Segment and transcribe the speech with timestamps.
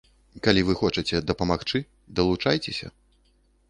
[0.47, 1.85] Калі вы хочаце дапамагчы,
[2.17, 2.87] далучайцеся.